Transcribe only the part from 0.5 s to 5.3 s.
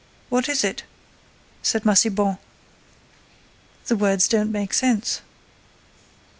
it?" said Massiban. "The words don't make sense."